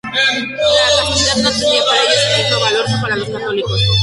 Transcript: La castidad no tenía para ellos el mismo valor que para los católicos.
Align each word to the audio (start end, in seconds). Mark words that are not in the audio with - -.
La 0.11 1.03
castidad 1.11 1.43
no 1.43 1.51
tenía 1.51 1.83
para 1.85 2.01
ellos 2.01 2.15
el 2.25 2.43
mismo 2.43 2.59
valor 2.59 2.85
que 2.87 2.93
para 3.03 3.15
los 3.17 3.29
católicos. 3.29 3.87